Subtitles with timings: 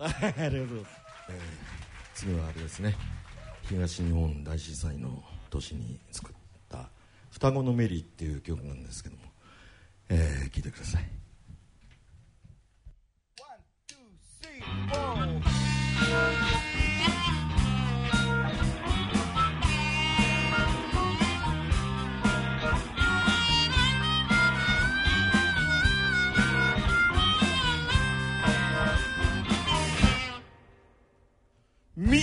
[0.00, 1.38] ありがとうございます、えー、
[2.14, 2.96] 次はあれですね。
[3.68, 6.34] 東日本大震災の年に作っ
[6.68, 6.90] た
[7.30, 9.22] 「双子のメリー」っていう曲なんですけども、
[10.08, 11.19] えー、聞いてください。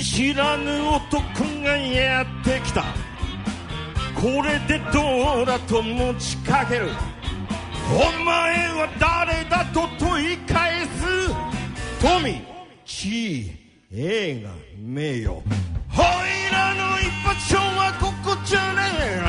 [0.03, 1.21] 知らぬ男
[1.63, 2.83] がやってきた。
[4.15, 6.89] これでどうだと持ちかける。
[7.89, 11.29] お前は誰だと問い返す。
[12.01, 12.41] 富
[12.85, 13.51] 地位
[13.93, 15.31] 映画名誉。
[15.35, 15.43] おい
[16.51, 19.21] らの一発勝はここじゃねえ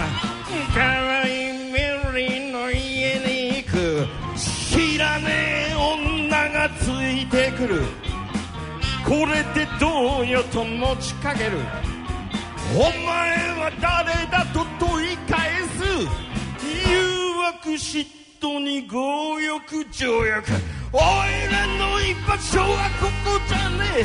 [0.74, 0.80] か。
[0.80, 1.78] わいいメ
[2.14, 4.06] リーの家に行く。
[4.36, 5.26] 知らね
[5.70, 8.07] え女がついてくる。
[9.08, 11.58] これでどうよと持ちかける。
[12.74, 12.90] お前
[13.56, 15.82] は誰だと問い返す。
[16.90, 18.06] 誘惑嫉
[18.38, 20.52] 妬に強欲条約
[20.92, 21.00] おい
[21.50, 24.04] らの居場所はここじゃねえ。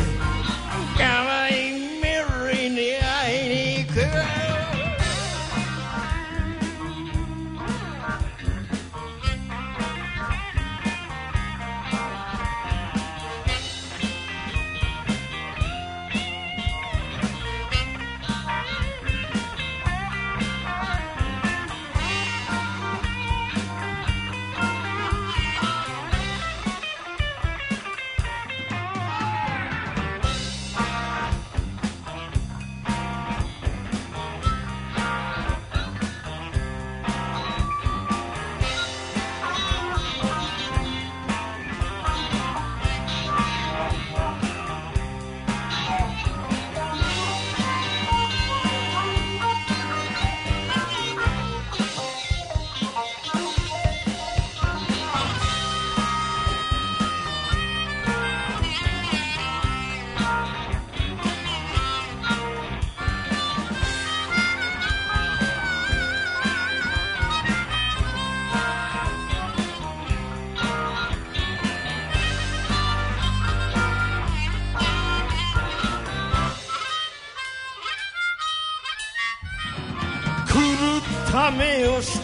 [0.97, 1.82] かわいい。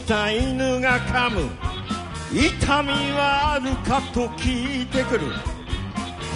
[0.10, 1.48] た犬が噛む。
[2.34, 5.28] 痛みはあるかと聞いてくる。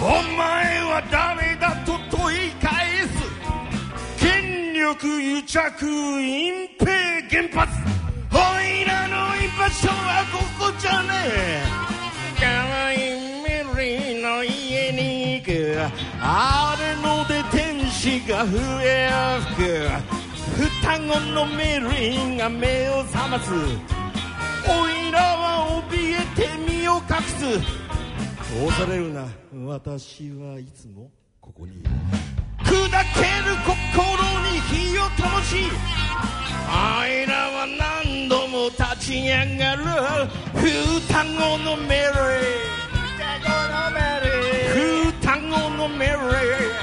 [0.00, 3.18] お前は誰だと問い返す。
[4.16, 6.86] 権力癒着隠蔽
[7.28, 7.76] 原発。
[8.30, 11.62] おいらの居場所はここじゃねえ。
[12.40, 15.50] かわいいメリーの家に行く
[16.20, 20.23] あれので天使が笛を吹く
[20.54, 23.52] 双子のメリーが目を覚ます。
[23.52, 23.56] お
[24.88, 27.58] いらは怯えて身を隠す。
[28.64, 29.26] 恐れるな。
[29.66, 31.10] 私はいつも
[31.40, 31.90] ここにいる。
[32.60, 32.84] 砕ける
[33.66, 33.74] 心
[34.52, 35.66] に火を灯し
[36.68, 39.82] あいらは何度も立ち上がる。
[40.54, 42.06] 双子のメリー
[43.16, 43.48] 双子
[45.70, 46.73] のメリー双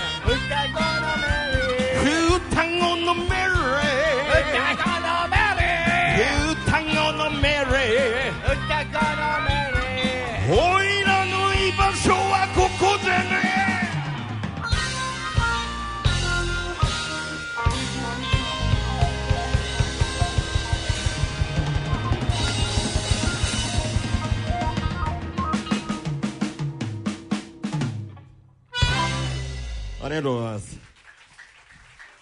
[30.12, 30.80] りがとうございます。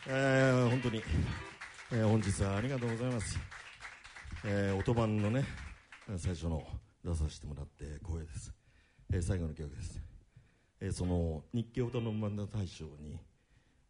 [0.07, 1.03] えー、本当に、
[1.91, 3.39] えー、本日はありがとうございます、
[4.45, 5.43] えー、音版のね
[6.17, 6.63] 最初の
[7.03, 8.53] 出させてもらって光栄です、
[9.11, 9.99] えー、最後の曲です、
[10.79, 13.19] えー、その日経音の漫談大賞に、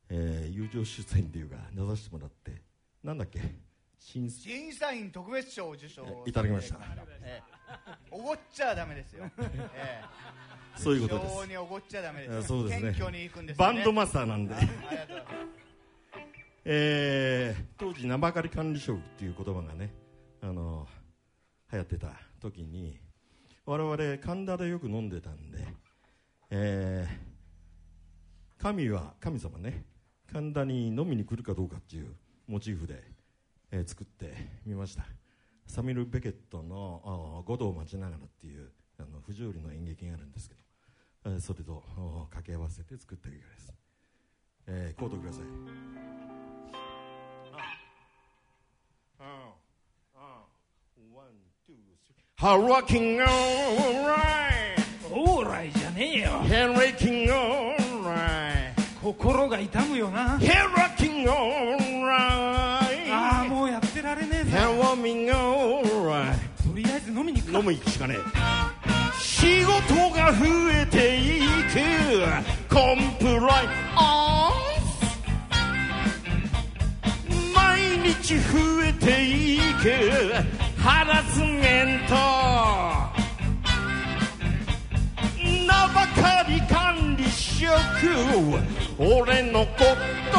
[0.09, 2.62] えー、友情出演っていうか出させてもらって
[3.03, 3.41] なんだっけ？
[4.00, 6.77] 審審査員特別賞を受賞いただきました、
[7.21, 10.07] えー、おごっちゃダメですよ、えー、
[10.83, 11.33] そういうことです。
[11.33, 12.47] 非常におごっちゃダメです。
[12.47, 12.93] そうですね。
[12.93, 14.55] す、ね、バンドマスターなんで。
[16.71, 19.91] えー、当時名ばかり管理職っていう言葉がね
[20.41, 20.87] あの
[21.71, 22.09] 流行ってた
[22.39, 22.99] 時に
[23.65, 25.65] 我々神田でよく飲んでたんで、
[26.51, 29.83] えー、神は神様ね
[30.31, 32.13] 神田に飲みに来るかどうかっていう
[32.47, 33.03] モチーフで、
[33.71, 34.33] えー、作って
[34.65, 35.05] みました
[35.65, 40.61] サミル・ベケットの「五道を待ちながら」っていうあの不条理の演劇があるんですけど
[41.25, 43.74] えーそれとお掛け合わせて作った映画です、
[44.68, 45.44] えー、コードください。
[52.42, 54.80] は rocking alright
[55.12, 56.39] オーライじゃねえよ。
[56.44, 58.74] And rocking alright
[59.04, 60.36] 心が痛むよな。
[60.36, 64.57] And rocking alright ああもうやってられねえぞ。
[64.57, 67.60] And warming alright とりあえず飲みに行くか。
[67.60, 68.19] 飲む行くしかねえ
[69.49, 71.41] 仕事が増えてい
[71.73, 71.81] く。
[72.71, 73.67] コンプライ。
[73.95, 74.53] アン
[74.91, 75.01] ス
[77.55, 77.57] 毎
[78.13, 78.43] 日増
[78.83, 79.89] えていく。
[80.79, 82.13] ハラスメント。
[85.65, 87.65] 名ばかり管理職。
[88.99, 89.83] 俺のこ
[90.31, 90.37] と。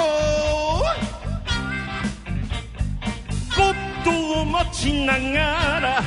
[3.57, 3.75] ゴッ
[4.05, 4.11] ド
[4.43, 6.01] を待ちながら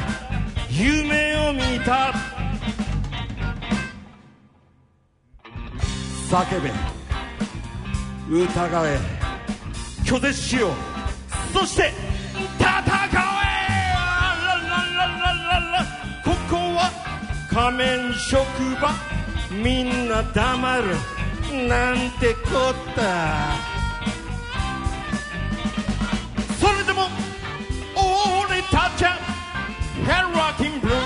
[0.70, 2.33] 夢を見た。
[6.34, 6.72] 叫べ。
[8.28, 8.50] 疑
[8.88, 8.98] え。
[10.04, 10.72] 拒絶しよう。
[11.54, 11.94] そして
[12.58, 12.66] 戦え。
[12.66, 12.74] ラ
[14.42, 15.86] ラララララ
[16.26, 16.90] ここは
[17.52, 18.42] 仮面職
[18.82, 18.90] 場。
[19.52, 20.98] みんな黙る。
[21.68, 22.40] なんてこ
[22.72, 23.00] った。
[26.60, 27.10] それでも
[28.50, 29.20] 俺たちは
[30.04, 31.03] ヘッロッキンブルー。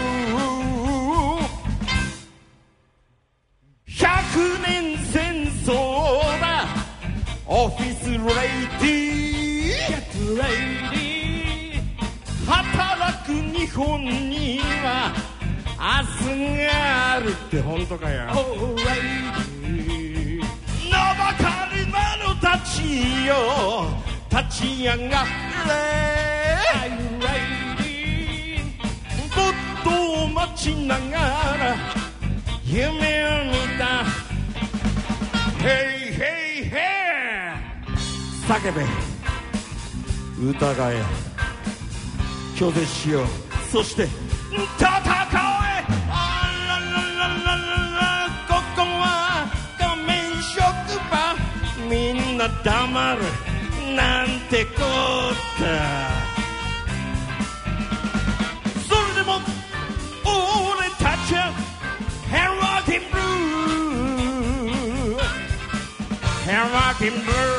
[8.27, 8.35] フィ
[10.11, 10.47] スレイ
[10.91, 15.15] ディー働く日本には
[15.79, 16.67] 明日が
[17.13, 17.61] あるって。
[17.61, 18.33] 本当かよ名
[21.15, 23.33] ばかりなのたちよ。
[24.29, 25.69] 立ち上がれ。
[29.35, 29.53] ボッ
[29.83, 29.89] ト
[30.23, 31.11] を待ちなが
[31.57, 31.75] ら
[32.65, 34.03] 夢を見た。
[35.63, 35.65] ヘ
[36.09, 36.19] イヘ
[36.63, 36.96] イヘイ
[38.47, 38.85] 叫べ。
[40.39, 41.03] 疑え。
[42.55, 43.25] 拒絶しよう。
[43.69, 44.03] そして。
[44.03, 44.95] 戦え。
[46.09, 48.31] あらららららら。
[48.47, 50.63] ここは仮面職
[51.11, 51.35] 場。
[51.89, 53.21] みんな黙る。
[53.95, 55.63] なんてこった。
[58.87, 59.41] それでも
[60.23, 61.51] 俺たちは。
[62.31, 62.51] ヘロ
[62.85, 65.19] キンブルー
[66.45, 66.61] ヘロ
[66.97, 67.56] キンブルー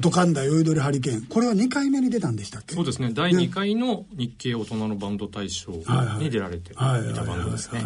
[0.00, 1.26] 外神田酔いどれハリケーン。
[1.26, 2.74] これは2回目に出たんでしたっけ？
[2.74, 3.10] そうですね。
[3.12, 5.72] 第2回の日経大人のバンド大賞
[6.18, 7.84] に出られていたバンドですね。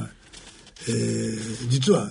[1.68, 2.08] 実は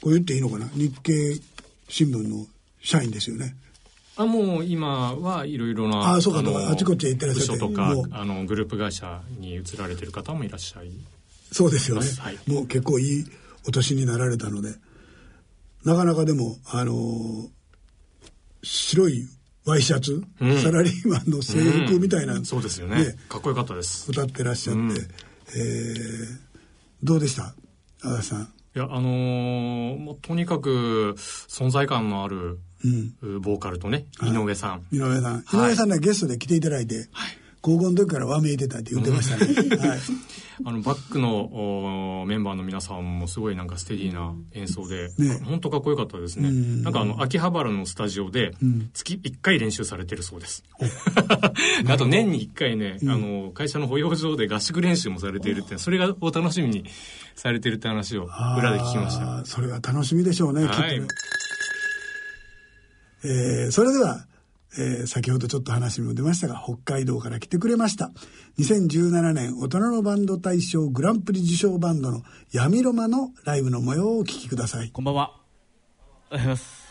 [0.00, 0.68] これ言っていいのかな？
[0.74, 1.40] 日経
[1.88, 2.46] 新聞の
[2.80, 3.56] 社員ですよね。
[4.16, 7.60] あもう今はいろいろなあそうかのあちこちへ行ってらっしゃって。
[7.60, 10.90] とかあのグループ会社に移られてる方もいらっしゃい。
[11.50, 12.38] そうですよね、はい。
[12.46, 13.24] もう結構いい
[13.66, 14.72] お年になられたので。
[15.84, 17.48] なかなかでもあのー
[18.62, 19.28] 白い
[19.64, 20.58] ワイシャツ、うん。
[20.60, 22.44] サラリーマンの制服みたいな、うん。
[22.44, 23.16] そうですよね。
[23.28, 24.10] かっこよかったです。
[24.10, 24.90] 歌ってらっしゃって、うん。
[24.92, 26.50] えー
[27.02, 27.54] どうでした？
[28.02, 28.42] 足立さん。
[28.42, 31.14] いやあのーもうとにかく
[31.48, 32.58] 存在感のある、
[33.22, 33.40] うん。
[33.40, 35.70] ボーカルとね井上さん、井上さん、井はい。
[35.70, 37.08] 上さんねゲストで来ていただいて、
[37.62, 39.98] 高校の時からわめいてたって言ってましたね、はい。
[40.64, 45.40] あのバックのおメンバーの皆さんもすごいなんかステディーな演奏で、ね。
[45.44, 46.82] 本当かっこよかったですね、うん。
[46.82, 48.90] なんかあの秋葉原のスタジオでん。
[48.94, 50.64] 月1回練習されてるそうです、
[51.86, 56.84] あと年に1回ね、あの会社の保養所で合宿練習もされているってそれがお楽しみに
[57.34, 59.44] されてるって話を裏で聞きました。
[59.44, 61.00] それは楽しみでしょうね、きっとはい。
[61.00, 61.06] ね。
[63.22, 64.26] えーそれでは、
[64.78, 68.10] えー先ほどちょっと話にも出ましたが、北海道から来てくれました。
[68.58, 72.22] 2017年大人のバンド大賞グランプリ受賞バンドの
[72.52, 74.90] 闇ロマのライブの模様をお聞きください。
[74.90, 75.40] こんばんは。
[76.30, 76.90] おはようございます。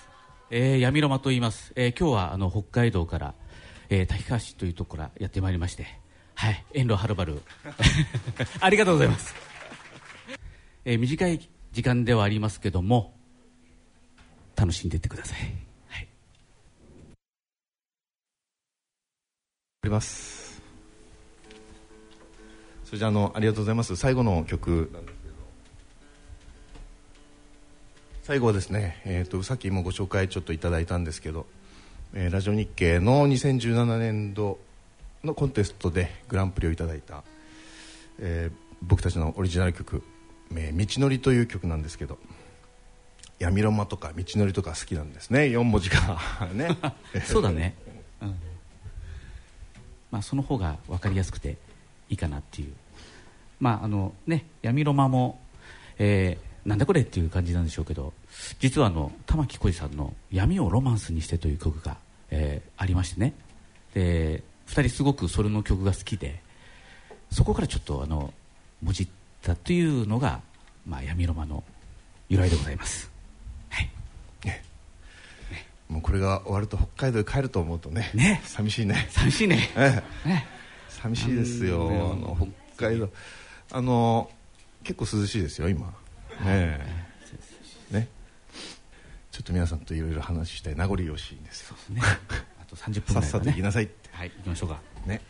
[0.52, 3.36] えー、闇ロマと言います、えー今日はあの北海道から、
[3.90, 5.86] えー、滝川市というところからやってまいりまして
[6.34, 7.44] はい遠路はるばる
[8.60, 9.36] ありがとうございます、
[10.86, 13.16] えー短い時間ではありますけども
[14.56, 15.38] 楽しんでいってください、
[19.82, 20.62] はい、あります。
[22.84, 23.96] それじゃあのありがとうございます。
[23.96, 25.36] 最後の曲なんですけど。
[28.24, 31.46] 最後はですね、えー、とさっきもご紹介ちょっといただいたんですけど、
[32.14, 34.60] えーラジオ日経の2017年度
[35.24, 37.24] のコンテストでグランプリをいただいた、
[38.20, 40.04] えー僕たちのオリジナル曲
[40.56, 42.18] 「えー道のり」という曲なんですけど
[43.40, 45.44] 闇ロマとか道のりとか好きなんですね。
[45.44, 46.20] 4文字が。
[46.54, 46.78] ね。
[47.24, 47.76] そうだね、
[48.22, 48.36] うん。
[50.12, 51.58] まあ、その方が分かりやすくて
[52.10, 52.74] いいかなっていう。
[53.60, 55.40] まああのね闇ロマも、
[55.98, 58.14] えーなんだこれっていう感じなんでしょうけど
[58.60, 61.98] 実はあの玉置浩二さんの「闇をロマンスにして」という曲が、
[62.30, 63.34] えーありましてね。
[63.94, 66.42] で2人すごくそれの曲が好きで
[67.32, 68.34] そこからちょっとあの
[68.84, 69.08] もじっ
[69.42, 70.42] たというのが、
[70.86, 71.64] まあ、闇ロマの
[72.28, 73.09] 由来でございます。
[75.90, 78.42] もうこれが終わると北海道へ帰ると思うとねね。
[78.46, 79.08] 寂しいね。
[79.10, 79.70] 寂しいね。
[79.76, 80.30] ええ。
[80.30, 80.48] ね。
[80.88, 81.90] 寂しいですよ。
[81.90, 82.38] あの
[82.78, 83.10] 北海道
[83.72, 84.32] あの
[84.84, 85.88] 結構涼しいですよ今。
[85.88, 85.94] ね
[86.46, 86.86] え。
[87.90, 88.08] ね。
[89.32, 91.76] ちょっと皆さんといろいろ話したい名残惜しいんですよ。
[91.90, 92.02] ね。
[92.62, 93.22] あと30分ね。
[93.22, 94.10] さっさと行きなさいって。
[94.12, 94.80] はい行きましょうか。
[95.08, 95.22] ね。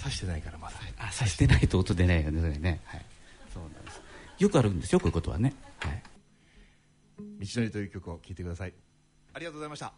[0.00, 0.74] 刺してないからまだ。
[0.98, 3.04] あさしてないと音出ないよねそれね、はい、
[3.52, 4.00] そうなんです。
[4.38, 6.02] よくあるんですよこういうことはね、はい、
[7.18, 8.74] 道のりという曲を聴いてください。
[9.32, 9.94] ありがとうございました。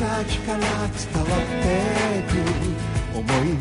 [0.00, 2.32] 先から伝わってく
[3.18, 3.52] 思い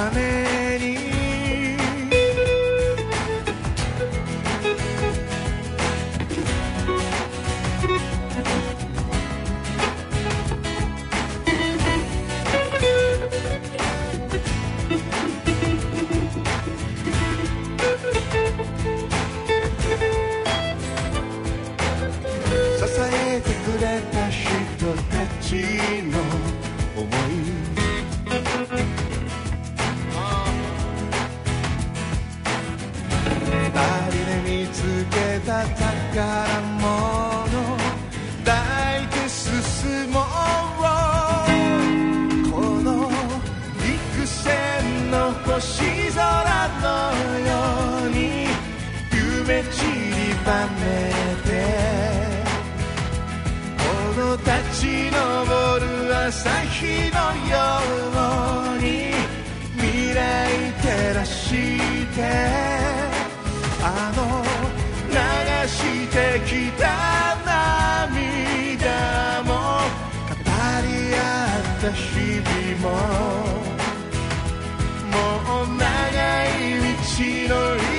[0.00, 0.39] た
[36.12, 36.49] た
[71.82, 72.92] 私日々も
[75.08, 75.16] も
[75.64, 75.88] う長
[76.58, 76.76] い
[77.48, 77.89] 道のり。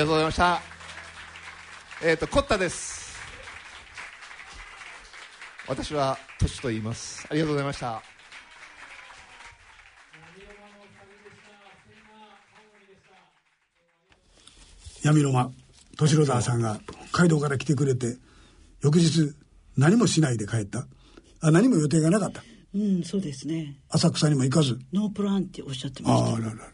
[0.00, 0.62] りがとうございました。
[2.02, 3.18] えっ、とコッタです。
[5.68, 7.26] 私はトシと言います。
[7.30, 8.02] ありがとうございました。
[15.02, 15.50] 闇ロマ
[15.92, 16.80] 敏郎沢さんが
[17.10, 18.16] 北海道から来てくれて
[18.82, 19.34] 翌日
[19.76, 20.86] 何もしないで帰った。
[21.42, 22.42] あ何も予定がなかった。
[22.74, 23.76] うん、そうですね。
[23.90, 24.78] 浅草にも行かず。
[24.94, 26.30] ノープランっておっしゃってました。
[26.30, 26.70] ああららららら。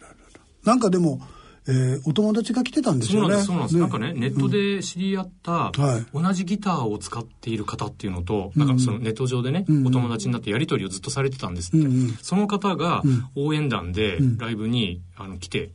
[0.65, 1.21] なんかでも、
[1.69, 3.29] えーお友達が来てたんですよね。
[3.29, 3.77] そうなんです、そうなんです。
[3.79, 6.07] なんかね、ネットで知り合った、はい。
[6.15, 11.87] 同じギターを使っている方っていうのと、なんかそのネット上でね、お友達になってやり取りをずっとされてたんですって。
[12.23, 13.03] その方が
[13.35, 15.71] 応援団でライブに、あの来て、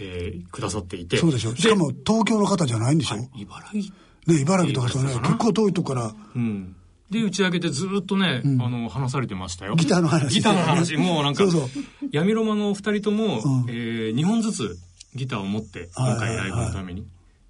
[0.00, 1.16] えーくださっていて。
[1.16, 3.94] そうでしょしかも東京の方じゃないんでしょ、はい茨城？
[4.26, 6.14] ね茨城とかそうね結構遠いとこから。
[6.36, 6.76] うん。
[7.10, 9.76] で、打ち上げてずっとね、あの、話されてましたよ。
[9.76, 10.34] ギターの話。
[10.34, 10.96] ギターの話。
[10.96, 11.84] もうなんか、そうそう。
[12.12, 13.70] 闇ロマの二人とも、うん。
[13.70, 14.78] えー、2本ずつ
[15.14, 17.06] ギターを持って、はい今回ライブのために。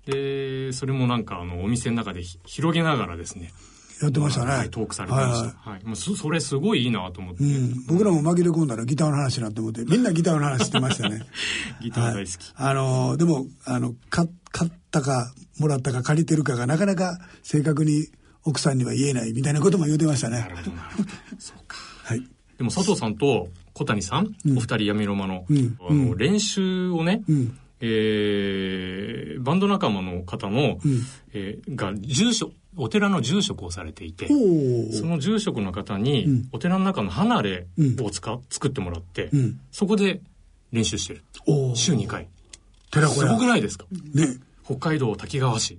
[0.07, 3.53] で、それもなんか、あの、お店の中でひ広げながらですね、
[4.01, 5.37] やってましたね、はい、トークされてました。
[5.37, 5.85] はいはい。
[5.85, 11.27] もうそそれすごいいいなと思って、うん、僕らも紛れ込んだらギターの話になって思って みんなギターの話してましたね
[11.83, 12.53] ギター大好き。
[12.55, 18.07] あのでもあの買買ったかもらったか借りてるかがなかなか正確に
[18.45, 21.09] 奥さんには言えないみたいなことも言ってましたねなるほど、なるほど。
[21.39, 21.77] そうか。
[22.05, 25.79] はいでも佐藤さんと小谷さん、お二人闇ロマの、うん。
[25.81, 27.59] あの、練習をね、うん。
[27.81, 30.79] えーバンド仲間の方の、
[31.33, 36.49] えーが住所お寺の住職をされていてその住職の方に、うん。
[36.53, 37.67] お寺の中の離れ
[38.03, 39.61] を使っ作ってもらって、うん。
[39.71, 40.21] そこで
[40.73, 41.23] 練習してる。
[41.75, 42.27] 週2回。
[42.91, 43.87] 寺すごくないですか？
[44.15, 44.27] ね。
[44.65, 45.79] 北海道滝川市。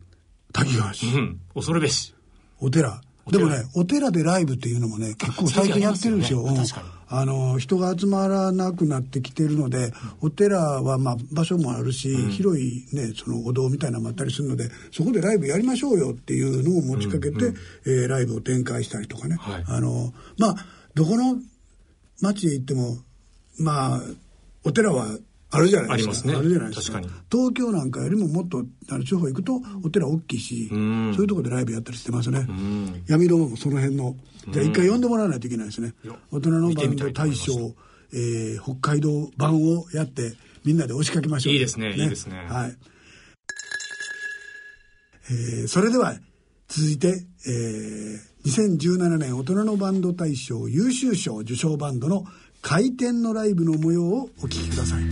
[0.54, 1.06] 滝川市。
[1.08, 1.40] うん。
[1.54, 2.14] 恐るべし。
[2.60, 3.02] お寺。
[3.30, 6.42] でもねお寺でライブっていうのもね結構最近やってるんですよ。
[6.44, 6.66] ねうん
[7.10, 9.92] あの人が集まらなくなってきてるので、
[10.22, 17.54] お寺はまあ場所もあるし、広いねそのお堂みたいなのもあったりするのでそこでライブやりましょうよっていうのを持ちかけて、
[17.86, 19.64] えーライブを展開したりとかね、はい。
[19.68, 20.56] あのまあ
[20.94, 21.38] どこの
[22.22, 22.98] 町へ行っても
[23.58, 24.02] まあ
[24.64, 25.08] お寺は
[25.52, 26.30] あるじゃないですか。
[26.30, 26.44] ありますね。
[26.44, 27.02] るじゃないですか。
[27.32, 31.14] 東京なんかよりももっとあの地方行くとお寺大きいし、ん。
[31.14, 33.04] そういうところでライブやったりしてますね、ん。
[33.08, 34.16] 闇ロマもその辺の
[34.52, 37.76] じゃあ一回呼んでもらわないといけないですね、や大人のバンド大賞、
[38.14, 40.34] えー北海道版をやって
[40.66, 41.54] みんなで押しかけましょう。
[41.54, 42.46] いいですねいいですね。
[42.48, 42.78] はい、
[45.32, 46.16] えーそれでは
[46.68, 52.24] 続いて、えー2017年大人のバンド大賞優秀賞受賞バンドの
[52.62, 55.04] 開店のライブの模様をお聞きください。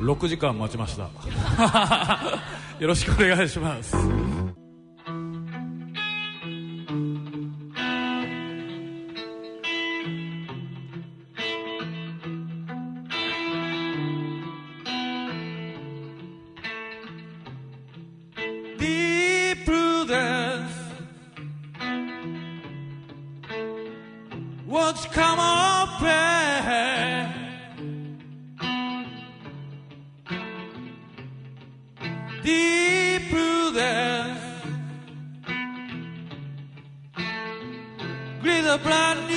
[0.00, 1.10] 6時間待ちました。
[2.78, 3.94] よろしくお願いします。
[32.42, 34.38] Deep prudence
[38.40, 39.27] Greet a brand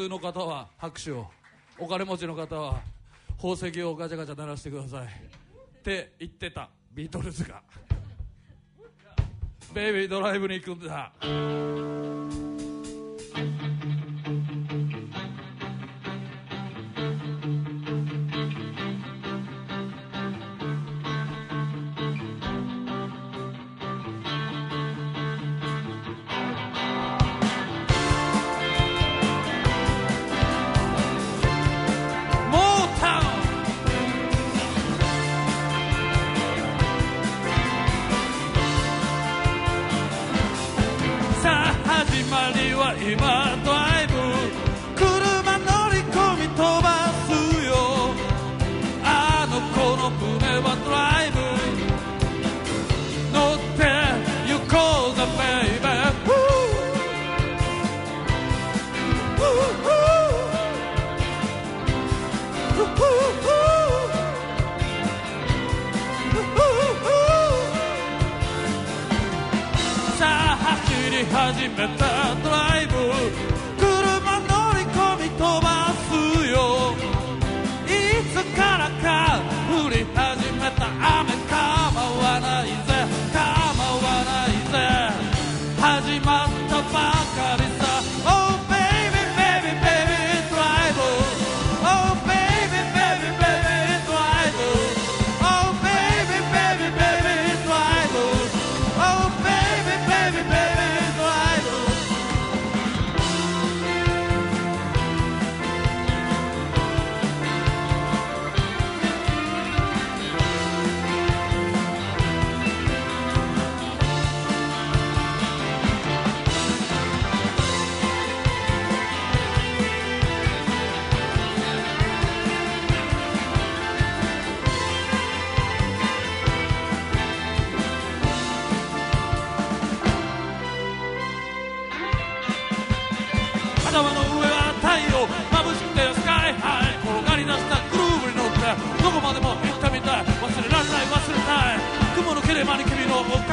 [0.00, 1.26] 通の方は拍手を
[1.78, 2.80] お金持ちの方は
[3.36, 5.04] 宝石をガチャガチャ鳴らしてください。
[5.04, 7.62] って言ってたビートルズが
[9.74, 11.12] 「ベイビードライブに行くんだ」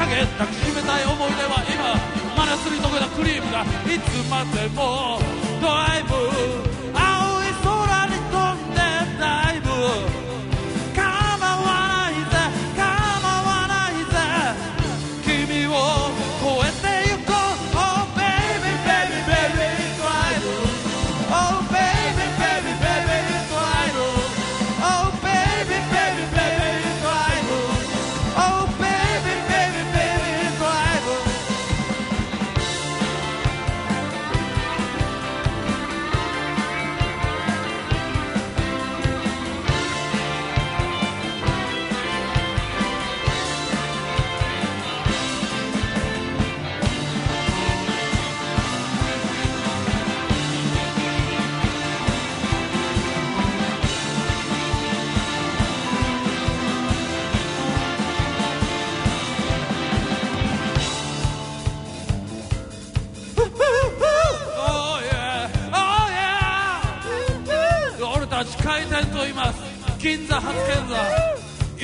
[0.08, 0.50] げた冷
[0.86, 5.20] たい思い出は今真似するとこだクリームがいつまでも
[5.60, 6.67] ドライブ。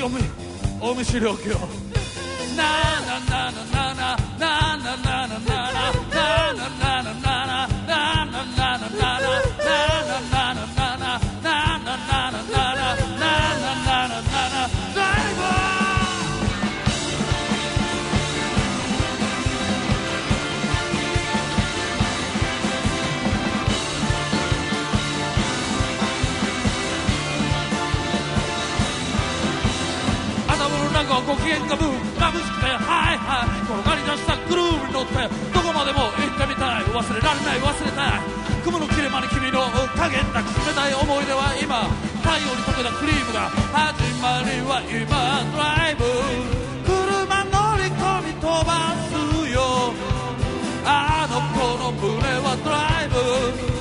[0.05, 0.25] 어머니
[0.81, 1.84] 어머니 시려고요
[37.35, 38.17] れられない忘れた。
[38.17, 38.21] い
[38.65, 39.61] 雲の切れ間に君の
[39.97, 41.85] 影なく冷たい思い出は今
[42.23, 46.05] 太陽に溶けたクリームが始まりは今ドライブ。
[46.87, 49.13] 車乗り込み飛ばす
[49.53, 49.93] よ。
[50.87, 52.09] あの子の胸
[52.41, 53.09] はドライ
[53.69, 53.74] ブ。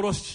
[0.00, 0.27] 幻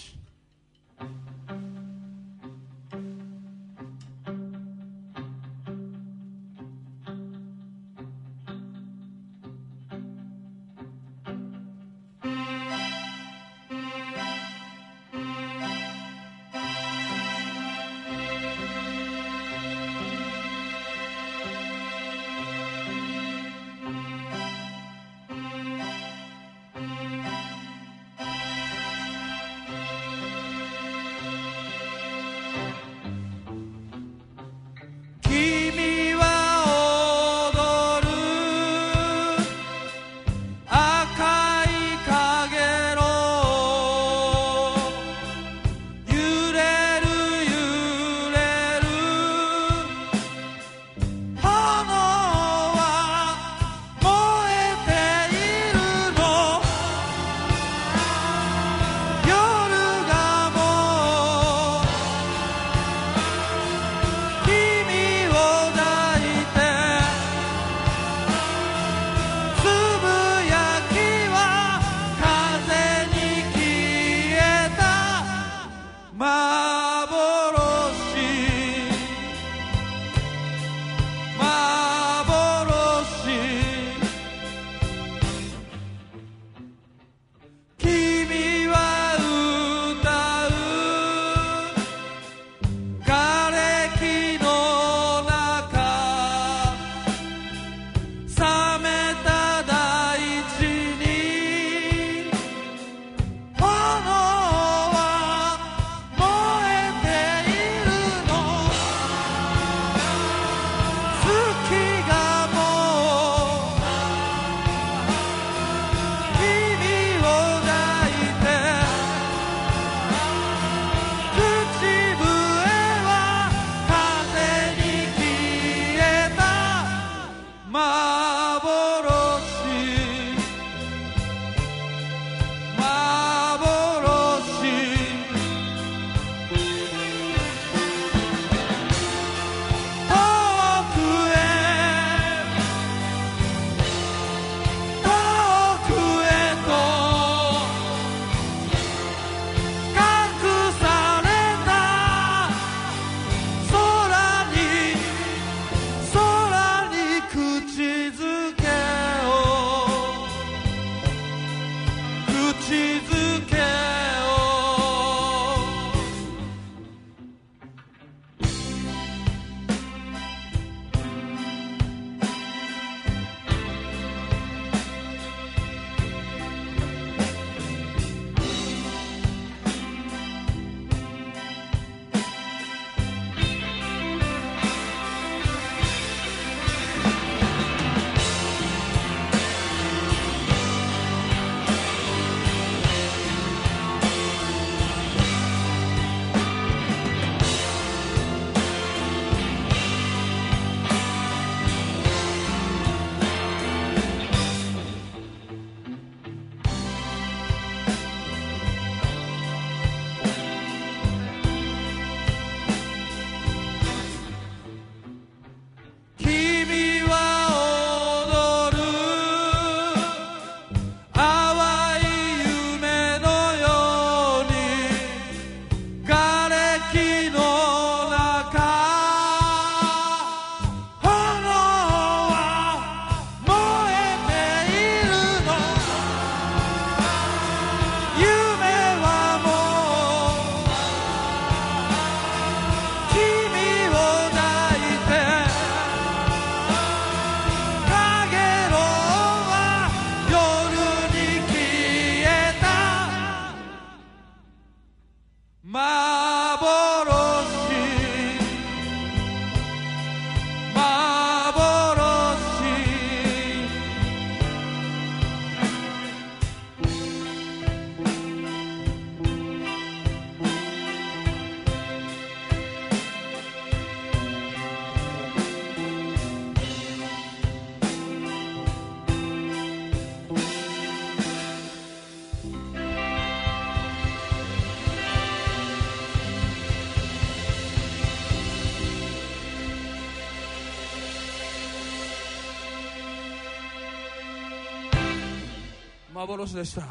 [296.26, 296.84] 幻でした。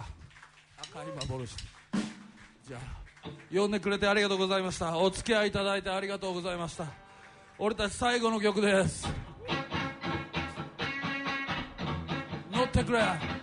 [0.78, 1.56] 赤い幻。
[2.68, 2.78] じゃ
[3.24, 4.98] あ呼んでくれてありがとうございました。
[4.98, 6.84] お付き合いいただいてありがとうございました。
[7.58, 9.08] 俺たち最後の曲です。
[12.50, 13.41] 乗ってくれ。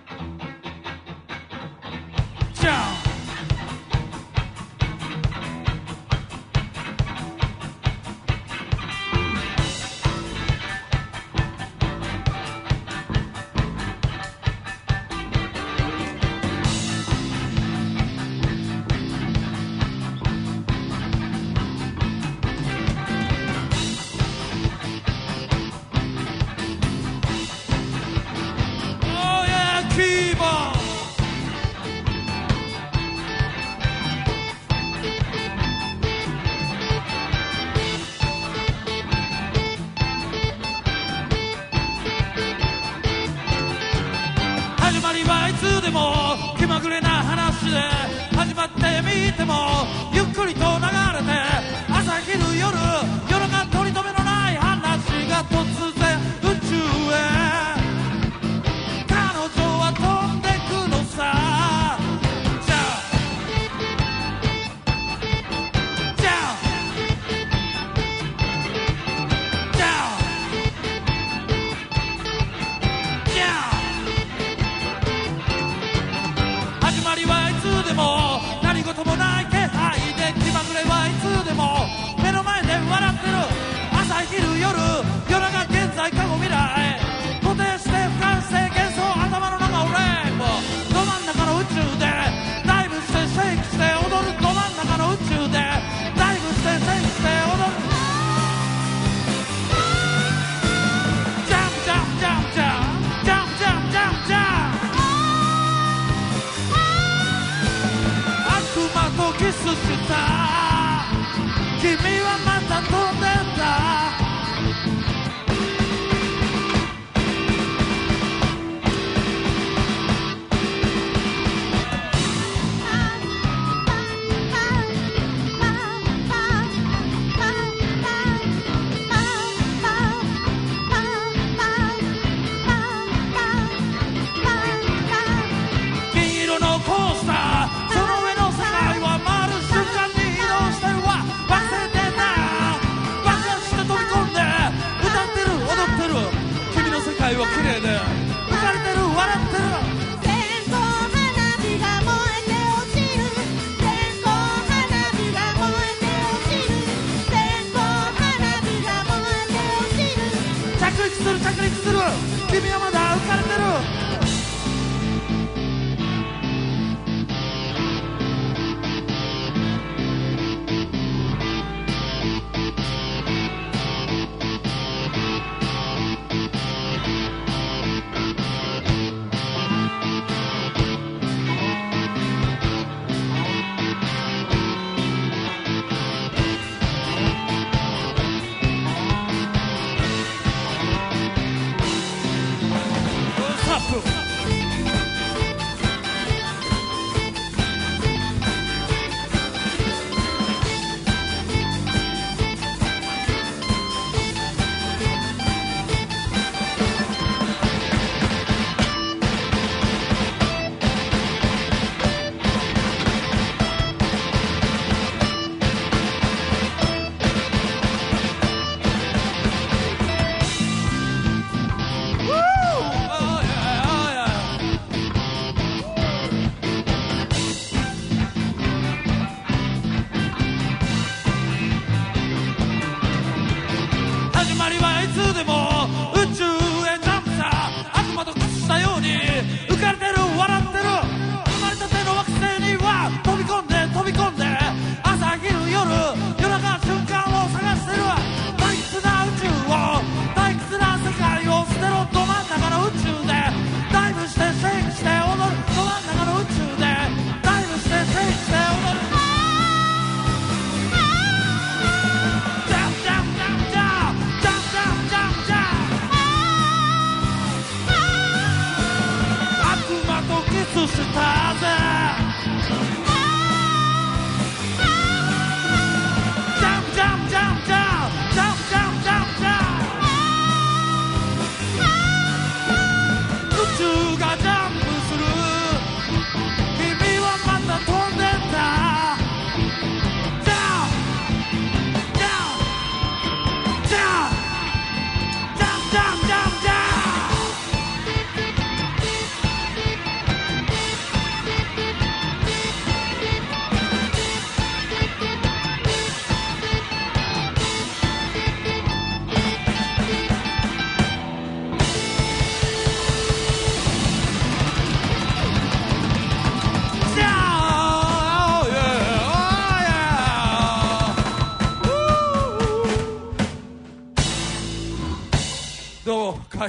[111.82, 113.39] 君はまた飛んで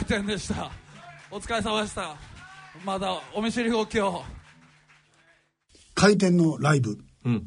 [0.00, 0.70] 開店でした。
[1.30, 2.16] お疲れ様でした。
[2.84, 4.22] まだお見知りおきを。
[5.94, 7.46] 開店のライブうん。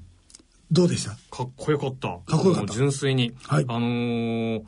[0.72, 1.12] どうでした？
[1.36, 2.08] かっこよかった。
[2.10, 2.74] かっこよかった。
[2.74, 3.66] 純粋に、はい。
[3.68, 4.64] あのー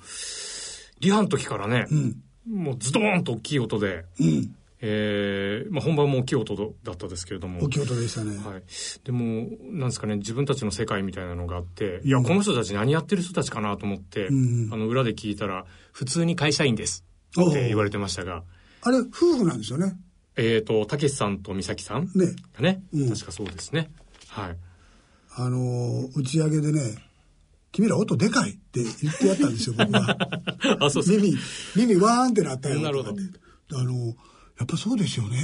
[1.02, 2.16] リハの時からね、うん。
[2.48, 4.56] もうズドーンと大きい音で、うん。
[4.82, 7.62] えーまあ、本番も大きい音だったですけれども。
[7.64, 8.64] 大きい音でしたね、はい、
[9.04, 14.74] でもなんですかね自分たちの世界みたいなのがあって、いやこの人たち何やってる人たちかなと思って、うん。
[14.74, 17.04] あの裏で聞いたら「普通に会社員です」
[17.42, 18.44] って言われてましたが。
[18.82, 19.98] あれ夫婦なんですよね。
[20.38, 22.36] えっ、とたけしさんと美咲さんね。
[22.54, 23.10] がね、うん。
[23.10, 23.90] 確かそうですね。
[24.30, 24.58] はい。
[25.38, 26.98] あのー打ち上げでね
[27.72, 30.18] 「君ら音でかい」って言ってやったんですよ僕は。
[30.80, 31.36] あそうそう耳
[31.76, 32.80] 耳ワーンってなったよ。
[32.80, 33.16] なるほど。
[33.74, 34.16] あの
[34.58, 35.38] やっぱそうですよね。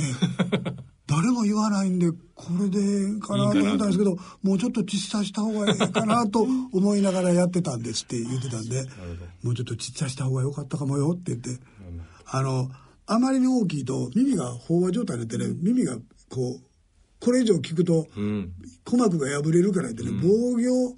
[1.07, 8.87] 誰も言わないんでこれでかなと思ったんですけどもうちょっと小さした方がいいかなと思いながらやってたんですって言ってたんで
[9.43, 11.61] もうちょっとちっちゃした方が良かったかもよって言って
[12.31, 12.69] あの
[13.05, 15.97] あまりに大きいと耳が飽和状態になってね耳が
[16.29, 16.71] こう
[17.19, 18.51] これ以上聞くとうん。
[18.83, 20.27] 鼓膜が破れるからってね、防
[20.57, 20.95] 御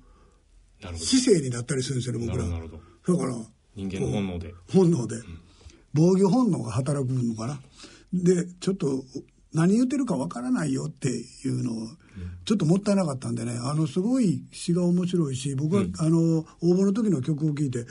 [0.97, 2.45] 姿勢になったりするんですよね僕ら。
[2.45, 3.35] だから
[3.75, 4.53] 人間の本能で。
[4.73, 5.15] 本能で、
[5.93, 7.59] 防御本能が働くのかな。
[8.13, 9.03] でちょっと
[9.53, 11.87] 何言ってるかわからないよっていうのを
[12.45, 17.85] ちょっともったいなかったんでねあのすごい詩が面白いし僕は、あの応募の時の曲を聴いて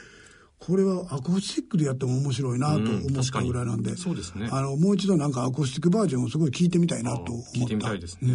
[0.64, 4.48] これはアコースティックでやっても面白いなと思ったぐらいなんで、うんそうですね。
[4.52, 7.58] あのもう一度なんかアコースティックバージョンをすごい聴いてみたいなと思った。
[7.58, 8.32] 聞いてみたいですね、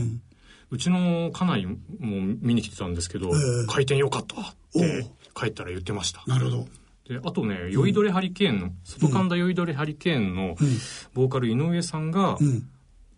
[0.69, 3.31] うちの家内も見に来てたんですけど、
[3.67, 5.05] 回転良かったって
[5.35, 6.21] 帰ったら言ってました。
[6.27, 6.67] なるほど。
[7.07, 10.57] であとね酔いどれハリケーンの、外神田酔いどれハリケーンの
[11.13, 12.69] ボーカル井上さんが、うん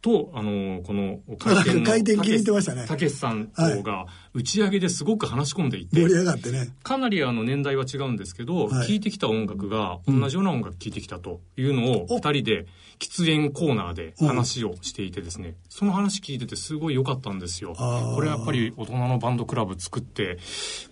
[0.02, 2.86] とあのこの回転の 回転気に入ってましたね。
[2.88, 6.70] たけしさんとが打ち上げですごく話し込んでいて、盛り上がってね。
[6.84, 8.88] かなりあの年代は違うんですけど、はい。
[8.88, 12.20] 聴いてきた音楽が同じような音楽聴いてきたというのをお。
[12.20, 12.66] 二人で
[13.00, 17.74] 喫煙コーナーで話をしていてですね、その話聞いててすごい良かったんですよ。
[17.76, 20.38] これやっぱり大人のバンドクラブ作って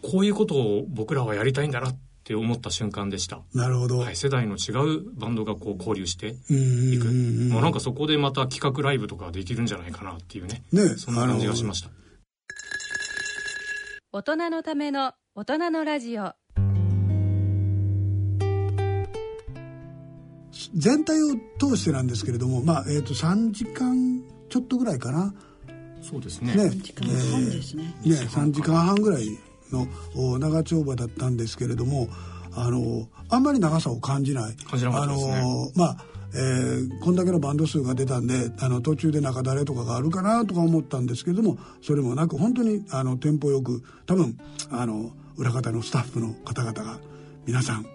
[0.02, 3.42] こういうことを僕らはやりたいんだなって思った瞬間でした。
[3.54, 7.06] なるほど、はい、世代の違うバンドがこう交流してうんいく、
[7.54, 10.64] もうなんかそこでまた企画ライブとかできるんじゃないかなっていうね。
[10.72, 10.90] ね。
[10.98, 11.90] そんな感じがしました。
[14.12, 16.34] 大人のための大人のラジオ。
[20.76, 25.34] 全体を通してなんですけれども、まあえー、と3時間ちょっとぐらいかな、
[26.02, 26.56] そうですね。
[26.56, 26.70] ね。
[26.70, 29.28] 時間半ですね、ね、3時間半ぐらい
[29.72, 32.08] のお長丁場だったんですけれども
[32.56, 34.56] あのあんまり長さを感じない。
[34.56, 35.34] 感じなかったですね。
[35.36, 35.98] あのまあ
[36.34, 44.38] えーこんだけのバンド数が出たんであの途中で中だれとかがあるかなとか思ったんですけれどもそれもなく本当にあのテンポよく多分
[44.70, 47.00] あの裏方のスタッフの方々が
[47.46, 47.86] 皆さん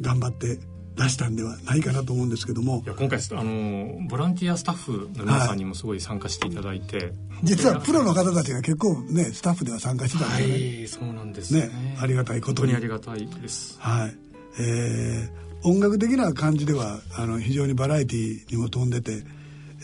[0.00, 0.58] 頑張って
[0.96, 2.82] 出したんではないかなと思うんですけども。
[2.84, 7.12] いや今回あのボランティアスタッフの皆さんにもすごい参加していただいて、
[7.42, 10.82] 実はプロの方たちが結構ねスタッフでは参加してたんはでね。
[10.82, 11.68] いそうなんですね。
[11.68, 12.74] ねありがたいことに。
[12.74, 13.76] ありがたいです。
[13.80, 14.16] はい。
[14.60, 19.22] えー音楽的な感じではあの非常にバラエティーにも飛んでて、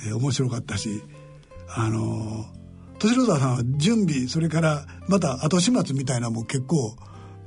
[0.09, 1.01] えー面白かったし
[1.69, 2.47] あの
[2.99, 6.97] 敏郎沢さんは準備それからまた後始末みたいなのも結構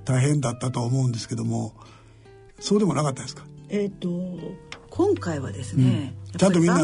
[0.05, 1.73] 大変だったと思うんですけども
[2.61, 3.43] そうでもなかったですか？
[3.71, 4.09] えっ、と
[4.89, 6.37] 今回はですね、うん。
[6.37, 6.75] ちゃんとみんな。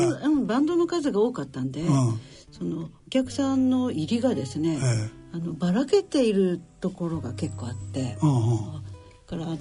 [0.45, 2.19] バンド,、の数が多かったんで、うん。
[2.51, 8.57] そのお客さんの入りがですね、えあのばらけているところが結構あって、うんうん。
[8.63, 8.81] だ
[9.27, 9.57] からあの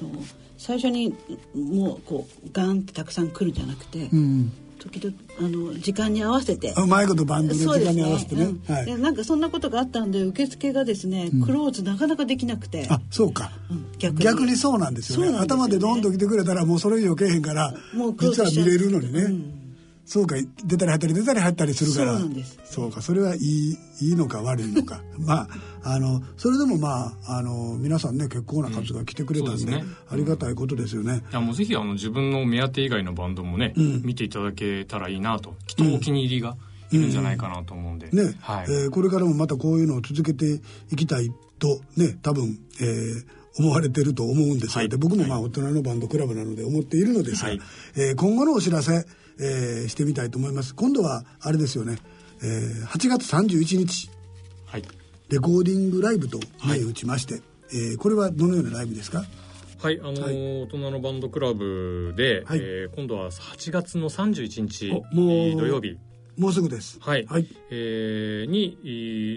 [0.57, 1.17] 最初に
[1.55, 4.53] もうこうガンってたくさん来るんじゃなくて、うん
[4.89, 6.73] 時々あの時間に合わせて。
[6.77, 8.45] うまいことバンドの時間に合わせてね。
[8.45, 8.87] うんはい。
[8.87, 12.87] でなんかそんなことがあったんで受付がですね、クローズなかなかできなくて。
[12.89, 13.53] あそうか。
[13.71, 14.25] うん逆に。
[14.25, 15.33] 逆にそうなんですよね。
[15.33, 15.39] ね。
[15.39, 19.56] 頭でドンと来てくれたらもうそれ以上けえへんからもう実は見れるのにね、うん
[20.07, 22.13] そうか出たり入ったり出たり入ったりするから。
[22.13, 22.59] そうなんです。
[22.65, 25.03] そうかそれはいいいいのか悪いのか。
[25.19, 25.49] まあ
[25.83, 29.85] あのそれでもまああの皆さんね結構な数が来てくれたんで,、うんですね。
[30.09, 34.03] ありがたいことですよね、いやもうぜひあの自分の目当て以外のバンドもね、ん。
[34.05, 35.57] 見ていただけたらいいなと。
[35.67, 36.57] きっとお気に入りが
[36.93, 40.61] いるんじゃないかなと思うんで、ね、はい、えーこれからもまたこういうのを続けて
[40.93, 43.25] いきたいとね多分、えー
[43.59, 44.91] 思われてると思うんですよ、はい。
[44.91, 47.61] で僕もまあ大人のバンドクラブなので思っているのですが、はい。
[47.97, 49.07] えー今後のお知らせ、
[49.41, 50.75] えーしてみたいと思います。
[50.75, 51.99] 今度はあれですよね、
[52.43, 54.11] えー8月31日
[54.67, 54.83] はい。
[55.29, 57.41] レコーディングライブと銘打ちまして、
[57.73, 59.25] えーこれはどのようなライブですか？
[59.79, 60.63] はい、あのーはい。
[60.63, 62.59] 大人のバンドクラブで、はい。
[62.63, 65.99] えー今度は8月の31日おもう土曜日
[66.37, 66.99] もうすぐです。
[67.01, 67.47] はい、はい。
[67.71, 68.89] えーにえ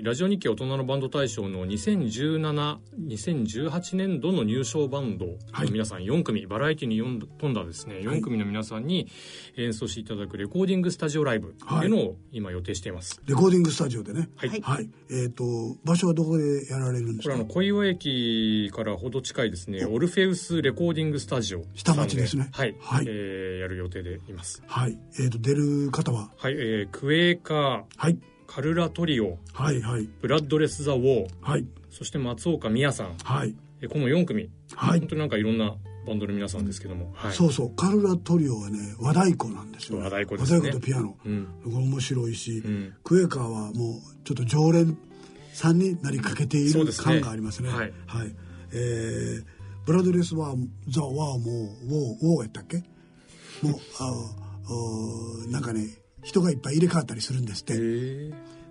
[0.02, 5.34] ーラジオ日経大人のバンド大賞の20172018年度の入賞バンドの
[5.72, 9.08] 皆さん4組、バラエティに4富んだですね4組の皆さんに
[9.58, 14.30] 演奏していただくレコーディングスタジオライブっていうのを今予定しています、レコーディングスタジオでね。
[14.36, 14.50] はい。
[14.62, 14.89] はい。
[15.12, 15.43] えっ、と
[15.84, 17.30] 場所はどこでやられるんですか？
[17.30, 22.50] これあの小岩駅からほど近いですねオルフェウスレコーディングスタジオ下町ですね。
[22.54, 23.06] はい、はい。
[23.08, 24.64] えーやる予定でいます。
[24.68, 24.97] はい。
[25.20, 26.32] えっ、と出る方は？
[26.38, 28.18] はい、えークエーカー、はい。
[28.48, 30.10] カルラトリオはいはい。
[30.22, 31.66] ブラッドレス・ザ・ウォーはい。
[31.90, 33.16] そして松岡美也さん。
[33.24, 33.56] はい。
[33.82, 35.00] えーこの4組、はい。
[35.00, 35.76] 本当になんかいろんな
[36.08, 37.76] バンドの皆さんですけども、はい、そうそう。
[37.76, 40.00] カルラトリオはね和太鼓なんですよ。
[40.00, 40.60] 和太鼓ですね。
[40.60, 41.48] 和太鼓とピアノ、うん。
[41.64, 42.94] これ面白いし、ん。
[43.04, 43.74] クエーカーはもう
[44.24, 44.98] ちょっと常連
[45.54, 47.70] さんになりかけている感がありますね。
[47.70, 47.94] はい。
[48.74, 49.44] えー
[49.86, 50.54] ブラドレスは
[50.88, 52.78] ザ・ワーもウォーウォーやったっけ？
[53.64, 54.32] もうあ
[55.48, 55.88] あなんかね
[56.22, 57.76] 人がいっぱい入れ替わったりするんですって。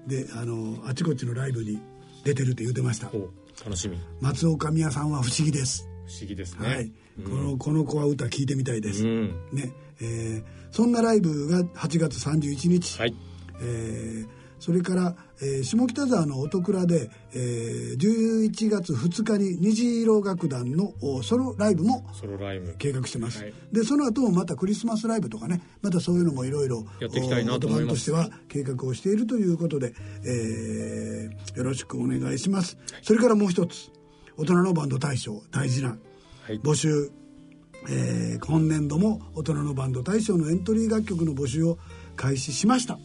[0.06, 1.78] であのあちこちのライブに
[2.24, 3.08] 出てるって言ってました。
[3.08, 3.30] お
[3.64, 3.98] 楽しみ。
[4.20, 5.88] 松岡美也さんは不思議です。
[6.06, 6.90] 不思議ですね、はい、
[7.22, 9.26] このこの子は歌聞いてみたいです、うん。
[9.52, 9.72] ね。
[10.00, 13.14] えーそんなライブが8月31日、はい。
[13.60, 22.74] えーそれから、えー下北沢の音倉で、えー11月2日に虹色楽団のおソロライブもソロライブ。
[22.78, 23.54] 計画してます、はい。
[23.72, 28.10] でその後もまたクリスマスライブとかねまたそういうのもいろいろやっていきたいなと思います。
[28.10, 29.94] おバンドとしては計画をしているということで、
[30.24, 33.90] えーよろしくお願いします、それからもう一つ
[34.36, 35.96] 大人のバンド大賞大事なは
[36.52, 36.60] い。
[36.60, 37.10] 募集、
[37.88, 41.78] えー今年度も大人のバンド大賞のエントリー楽曲の募集を
[42.16, 42.98] 開始しました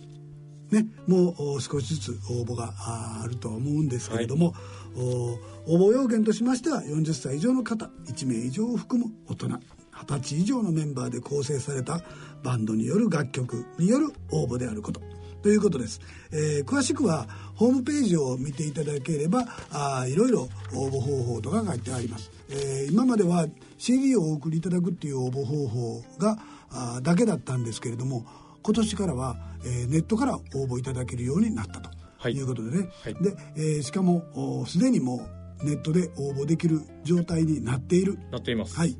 [0.74, 4.55] ね、もうお少しずつ応募がああるとは思うんですけれども、
[4.97, 5.38] お
[5.76, 9.59] 応募要件としましては40歳以上の方1名以上を含む大人20
[10.07, 12.01] 歳以上のメンバーで構成された
[12.43, 15.01] バンドによる楽曲による応募であること
[15.41, 16.01] ということです、
[16.32, 23.45] えー詳しくはホームページを見ていただければあーいろいろ応募方法とか書いてあります、えー今までは
[23.78, 26.38] CD をお送りいただくっていう応募方法が
[26.71, 28.26] あーだけだったんですけれども
[28.63, 29.36] 今年からは、
[29.66, 32.34] えーネットから応募いただけるようになったとはい。
[32.34, 33.14] いうことでね、はい。
[33.16, 34.24] で、えーしかも
[34.61, 35.28] おすでにも
[35.61, 38.18] うネットで応募できる状態になっている。
[38.32, 38.76] なっています。
[38.78, 38.97] はい、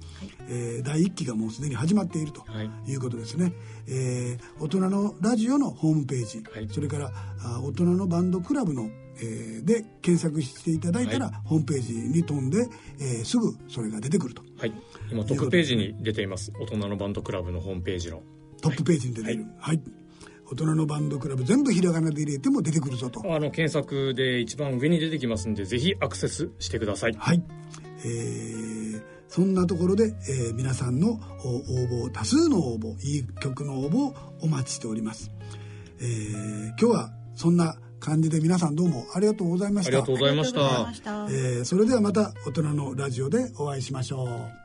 [0.48, 2.92] えー第1期がもうすでに始まっているとはい。
[2.92, 3.54] いうことですね、
[3.88, 6.68] えー大人のラジオのホームページ、はい。
[6.70, 11.36] それからあ大人のバンドクラブの、えーで検索していただいたら、はい。
[11.46, 12.66] ホームページに飛んで、
[13.00, 14.74] えーすぐそれが出てくるとはい。
[15.12, 16.52] 今トップページに出ています。
[16.60, 18.22] 大人のバンドクラブのホームページの。
[18.62, 19.46] トップページに出てる。
[19.60, 19.82] はい、
[20.54, 23.22] 大人のバンドクラブ全部ひらがなで入れても出てくるぞと。
[23.26, 27.16] あの検索で一番上に出てきますんでぜひアクセスしてください。
[27.18, 27.44] はい、
[28.06, 35.32] えーそんなところで、えー皆さんのお応募多数の応募いい曲の応募をお待ちしております、
[36.00, 39.90] えー今日はそんな感じで皆さんどうもありがとうございました。
[39.90, 40.60] ありがとうございました。
[40.60, 44.63] ありがとうございましたえーそれではまた大人のラジオでお会いしましょう